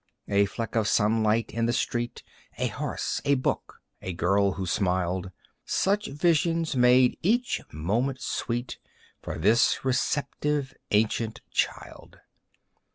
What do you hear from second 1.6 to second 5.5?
the street, A horse, a book, a girl who smiled,